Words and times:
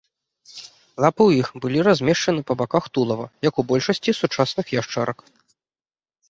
Лапы 1.03 1.23
ў 1.29 1.43
іх 1.43 1.47
былі 1.65 1.79
размешчаны 1.87 2.41
па 2.47 2.53
баках 2.63 2.87
тулава, 2.99 3.25
як 3.49 3.55
у 3.65 3.67
большасці 3.73 4.17
сучасных 4.23 4.65
яшчарак. 4.79 5.19